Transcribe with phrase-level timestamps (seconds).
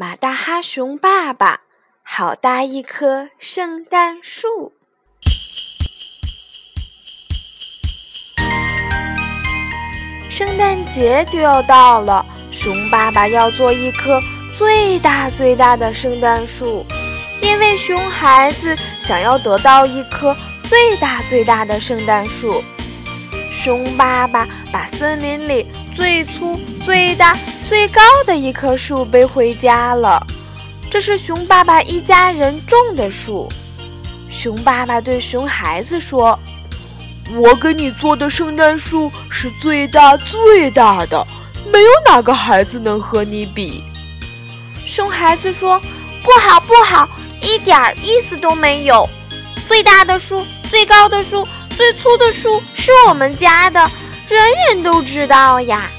[0.00, 1.62] 马大哈熊爸爸
[2.04, 4.72] 好大一棵圣诞树！
[10.30, 14.20] 圣诞节就要到了，熊爸爸要做一棵
[14.56, 16.86] 最大最大的圣诞树，
[17.42, 22.62] 因为熊孩子想要得到一棵最大最大的圣诞树。
[23.52, 27.36] 熊爸爸把森林里最粗最大。
[27.68, 30.26] 最高的一棵树背回家了，
[30.90, 33.46] 这是熊爸爸一家人种的树。
[34.30, 36.38] 熊爸爸对熊孩子说
[37.36, 41.26] ：“我给你做的圣诞树是最大最大的，
[41.70, 43.84] 没有哪个孩子能和你比。”
[44.80, 45.78] 熊孩子说
[46.24, 47.06] ：“不好不好，
[47.42, 49.06] 一点意思都没有。
[49.68, 53.78] 最大的树、最高的树、最粗的树是我们家的，
[54.30, 55.90] 人人都知道呀。”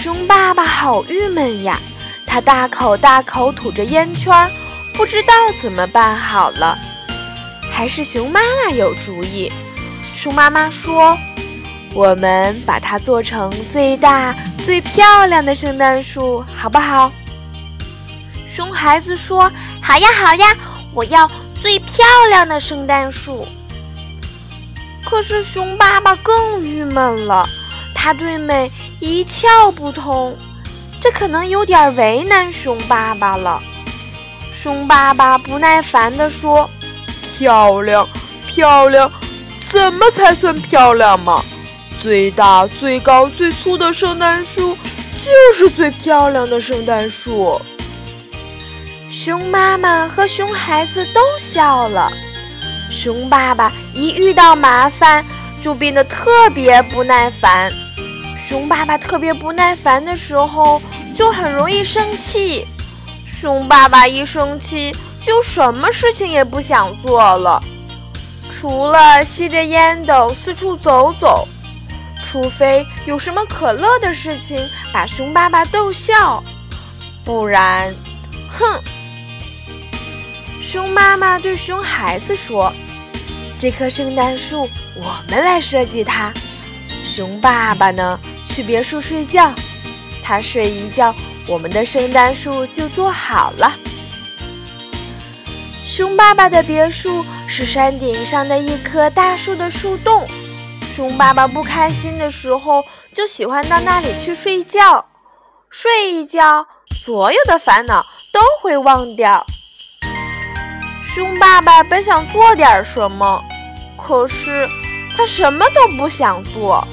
[0.00, 1.78] 熊爸爸好郁闷呀，
[2.26, 4.32] 他大口大口吐着烟圈，
[4.94, 6.78] 不知道怎么办好了。
[7.70, 9.52] 还是熊妈妈有主意。
[10.16, 11.14] 熊妈妈说
[11.92, 14.34] ：“我们把它做成最大
[14.64, 17.12] 最漂亮的圣诞树，好不好？”
[18.50, 19.52] 熊孩子说
[19.84, 20.56] ：“好呀，好呀，
[20.94, 23.46] 我要最漂亮的圣诞树。”
[25.04, 27.46] 可是熊爸爸更郁闷了。
[27.94, 30.36] 他对美一窍不通，
[31.00, 33.58] 这可能有点为难熊爸爸了。
[34.54, 36.68] 熊爸爸不耐烦地说
[37.38, 38.06] ：“漂亮，
[38.46, 39.10] 漂亮，
[39.72, 41.42] 怎么才算漂亮嘛？
[42.02, 44.76] 最大、最高、最粗的圣诞树
[45.16, 47.58] 就是最漂亮的圣诞树。”
[49.10, 52.12] 熊妈妈和熊孩子都笑了。
[52.90, 55.24] 熊爸爸一遇到麻烦，
[55.62, 57.72] 就变得特别不耐烦。
[58.50, 60.82] 熊爸爸特别不耐烦的时候，
[61.14, 62.66] 就很容易生气。
[63.30, 64.92] 熊爸爸一生气，
[65.24, 67.62] 就什么事情也不想做了，
[68.50, 71.46] 除了吸着烟斗四处走走。
[72.24, 74.58] 除非有什么可乐的事情
[74.92, 76.42] 把熊爸爸逗笑，
[77.24, 77.94] 不然，
[78.48, 78.80] 哼！
[80.60, 82.72] 熊妈妈对熊孩子说
[83.60, 86.32] ：“这棵圣诞树，我们来设计它。
[87.06, 89.52] 熊爸爸呢？”去别墅睡觉，
[90.22, 91.14] 他睡一觉，
[91.46, 93.72] 我们的圣诞树就做好了。
[95.86, 100.26] 熊爸爸的别墅是山顶上的一棵大树的树洞。
[100.94, 102.84] 熊爸爸不开心的时候，
[103.14, 105.04] 就喜欢到那里去睡觉。
[105.68, 109.44] 睡一觉，所有的烦恼都会忘掉。
[111.06, 113.42] 熊爸爸本想做点什么，
[113.96, 114.68] 可是
[115.16, 116.86] 他什么都不想做。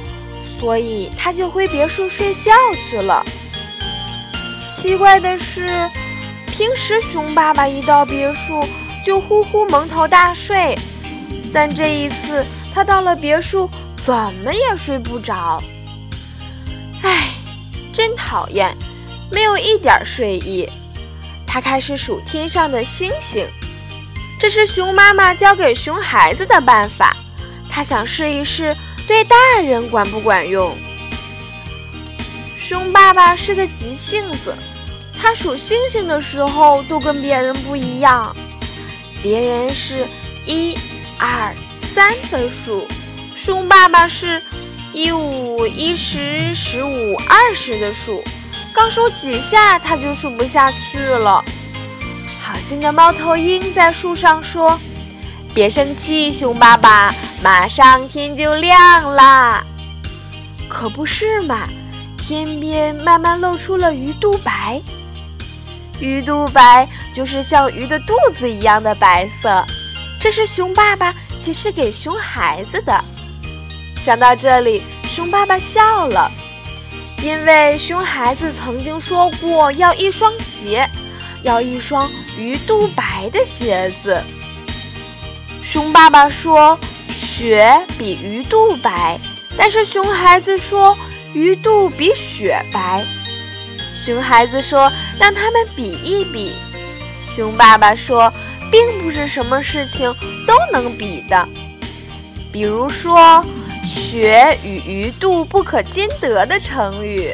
[0.59, 2.51] 所以他就回别墅睡觉
[2.89, 3.23] 去了。
[4.69, 5.89] 奇怪的是，
[6.47, 8.67] 平时熊爸爸一到别墅
[9.05, 10.75] 就呼呼蒙头大睡，
[11.53, 13.69] 但这一次他到了别墅，
[14.03, 14.13] 怎
[14.43, 15.61] 么也睡不着。
[17.03, 17.29] 唉，
[17.93, 18.75] 真讨厌，
[19.31, 20.67] 没有一点睡意。
[21.45, 23.47] 他开始数天上的星星，
[24.39, 27.15] 这是熊妈妈教给熊孩子的办法。
[27.69, 28.75] 他想试一试。
[29.07, 30.75] 对大人管不管用？
[32.59, 34.53] 熊爸爸是个急性子，
[35.17, 38.35] 他数星星的时候都跟别人不一样。
[39.23, 40.05] 别人是
[40.45, 40.77] 一、
[41.17, 41.55] 二、
[41.93, 42.85] 三的数，
[43.37, 44.43] 熊爸爸是
[44.91, 48.21] 一五一十十五二十的数。
[48.73, 51.43] 刚数几下，他就数不下去了。
[52.41, 54.79] 好心的猫头鹰在树上说
[55.53, 59.63] ：“别生气，熊爸爸。”马上天就亮啦，
[60.67, 61.63] 可不是嘛？
[62.17, 64.81] 天边慢慢露出了鱼肚白，
[65.99, 69.63] 鱼肚白就是像鱼的肚子一样的白色。
[70.19, 73.05] 这是熊爸爸解释给熊孩子的。
[74.03, 76.29] 想到这里，熊爸爸笑了，
[77.21, 80.89] 因为熊孩子曾经说过要一双鞋，
[81.43, 84.21] 要一双鱼肚白的鞋子。
[85.63, 86.77] 熊爸爸说。
[87.37, 89.15] 雪比鱼肚白，
[89.55, 90.97] 但是熊孩子说
[91.35, 93.05] 鱼肚比雪白。
[93.93, 96.55] 熊孩子说让他们比一比，
[97.23, 98.33] 熊爸爸说，
[98.71, 100.11] 并不是什么事情
[100.47, 101.47] 都能比的。
[102.51, 103.45] 比如说
[103.85, 107.31] ，“雪与鱼肚不可兼得”的成语，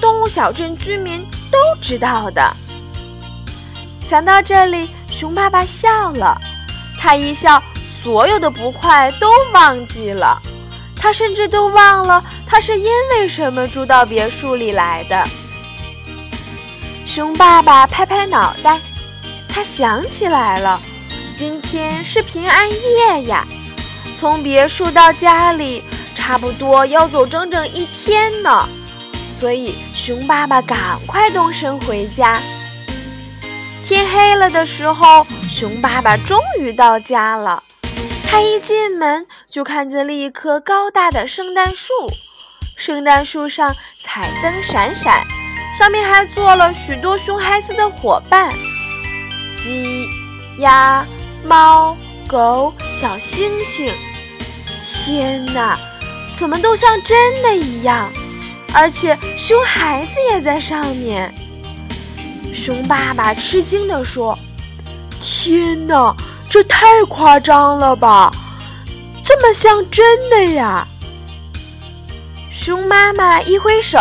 [0.00, 2.42] 动物小镇居民都知道的。
[4.00, 6.36] 想到这里，熊爸爸笑了。
[6.98, 7.62] 他一笑，
[8.02, 10.40] 所有的不快都忘记了。
[10.96, 15.24] 他甚至都忘了他是因为什么住到别墅里来的。
[17.06, 18.80] 熊爸爸拍拍脑袋，
[19.48, 20.80] 他想起来了，
[21.36, 23.46] 今天是平安夜呀。
[24.18, 25.84] 从别墅到家里，
[26.14, 28.68] 差不多要走整整一天呢。
[29.28, 32.40] 所以，熊爸爸赶快动身回家。
[33.84, 37.62] 天黑了的时候，熊爸爸终于到家了。
[38.30, 41.90] 他一进门就看见了一棵高大的圣诞树，
[42.76, 45.26] 圣诞树上彩灯闪闪，
[45.76, 48.52] 上面还坐了许多熊孩子的伙伴：
[49.54, 50.06] 鸡、
[50.58, 51.06] 鸭、
[51.42, 51.96] 猫、
[52.28, 53.90] 狗、小星星。
[54.84, 55.78] 天哪，
[56.38, 58.12] 怎么都像真的一样？
[58.74, 61.32] 而且熊孩子也在上面。
[62.54, 64.38] 熊爸爸吃惊地说
[65.22, 66.14] ：“天哪，
[66.50, 68.30] 这太夸张了吧！
[69.24, 70.86] 这么像真的呀！”
[72.52, 73.98] 熊妈妈一挥手，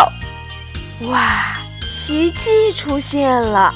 [1.10, 3.74] 哇，奇迹出现了！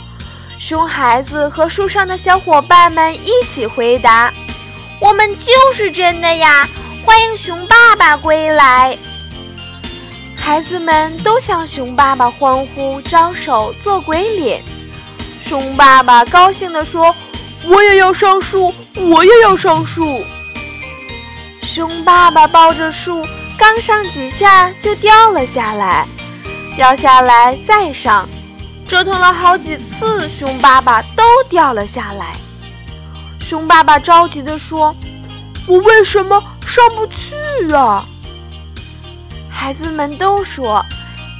[0.59, 4.31] 熊孩子和树上的小伙伴们一起回答
[5.01, 6.67] ：“我们就是真的呀！
[7.03, 8.97] 欢迎熊爸爸归来！”
[10.37, 14.61] 孩子们都向熊爸爸欢呼、招手、做鬼脸。
[15.43, 17.15] 熊爸爸高兴地说
[17.65, 20.23] ：“我也要上树，我也要上树。”
[21.63, 23.25] 熊爸爸抱着树，
[23.57, 26.05] 刚上几下就掉了下来，
[26.75, 28.27] 掉下来再上，
[28.87, 32.33] 折腾了好几次，熊爸爸都掉了下来。
[33.39, 34.95] 熊爸爸着急地说
[35.67, 38.05] ：“我为什么上不去啊？”
[39.49, 40.83] 孩子们都说：“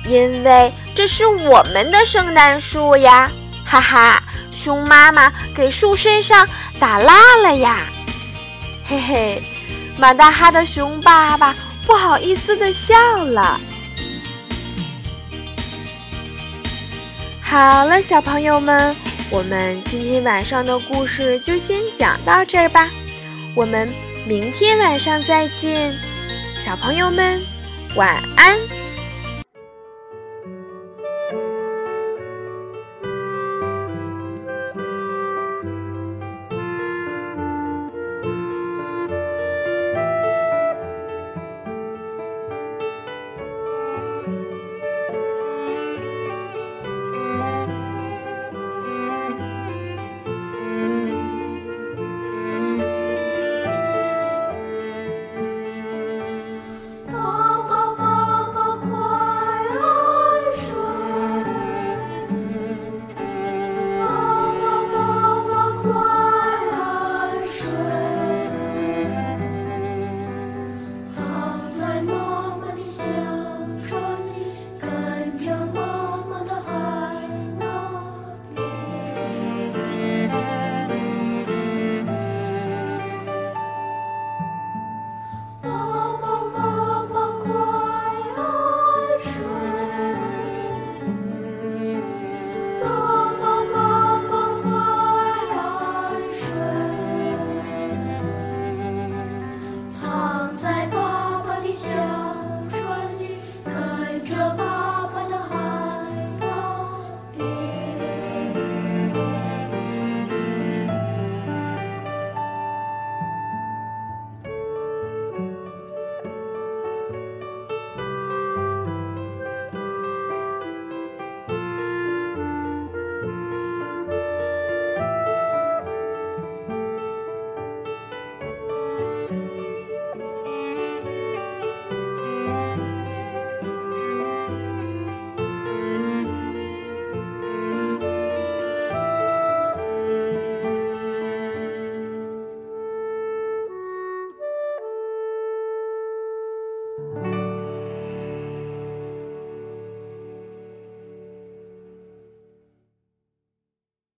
[0.08, 3.30] 因为这是我们的圣诞树呀。”
[3.66, 4.24] 哈哈，
[4.62, 6.48] 熊妈妈给树身上
[6.80, 7.80] 打蜡了呀！
[8.86, 9.42] 嘿嘿，
[9.98, 11.56] 马大哈的熊爸爸
[11.88, 13.60] 不好意思的笑了。
[17.42, 18.96] 好了，小朋友们，
[19.32, 22.88] 我们今天晚上的故事就先讲到这儿吧。
[23.56, 23.92] 我们
[24.28, 25.92] 明天晚上再见，
[26.60, 27.42] 小朋友们，
[27.96, 28.81] 晚安。